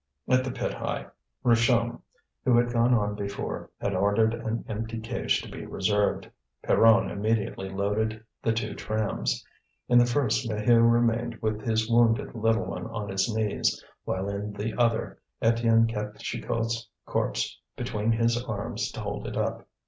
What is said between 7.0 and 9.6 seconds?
immediately loaded the two trams.